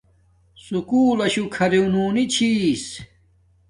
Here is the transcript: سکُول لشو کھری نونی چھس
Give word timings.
سکُول 0.63 1.11
لشو 1.19 1.43
کھری 1.55 1.81
نونی 1.93 2.25
چھس 2.33 2.83